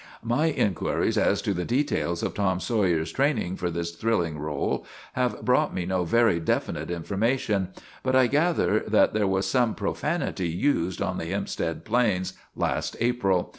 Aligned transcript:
My 0.23 0.47
inquiries 0.49 1.15
as 1.15 1.43
to 1.43 1.53
the 1.53 1.63
details 1.63 2.23
of 2.23 2.33
Tom 2.33 2.59
Sawyer's 2.59 3.11
training 3.11 3.57
for 3.57 3.69
this 3.69 3.91
thrilling 3.91 4.39
role 4.39 4.83
have 5.13 5.43
brought 5.45 5.75
me 5.75 5.85
no 5.85 6.05
very 6.05 6.39
definite 6.39 6.89
information, 6.89 7.67
but 8.01 8.15
I 8.15 8.25
gather 8.25 8.79
that 8.87 9.13
there 9.13 9.27
was 9.27 9.45
some 9.47 9.75
profanity 9.75 10.47
used 10.49 11.03
on 11.03 11.19
the 11.19 11.25
Hempstead 11.27 11.85
Plains 11.85 12.33
last 12.55 12.97
April. 12.99 13.49